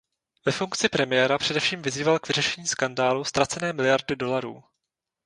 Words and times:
Ve 0.45 0.51
funkci 0.51 0.89
premiéra 0.89 1.37
především 1.37 1.81
vyzýval 1.81 2.19
k 2.19 2.27
vyřešení 2.27 2.67
skandálu 2.67 3.23
„ztracené 3.23 3.73
miliardy 3.73 4.15
dolarů“. 4.15 4.63